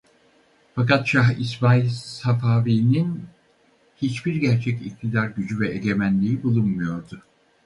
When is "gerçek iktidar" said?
4.35-5.27